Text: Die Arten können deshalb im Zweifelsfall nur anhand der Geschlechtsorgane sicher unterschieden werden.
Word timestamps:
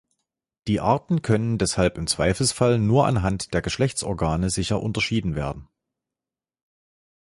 Die 0.67 0.79
Arten 0.79 1.21
können 1.21 1.59
deshalb 1.59 1.99
im 1.99 2.07
Zweifelsfall 2.07 2.79
nur 2.79 3.05
anhand 3.05 3.53
der 3.53 3.61
Geschlechtsorgane 3.61 4.49
sicher 4.49 4.81
unterschieden 4.81 5.35
werden. 5.35 5.67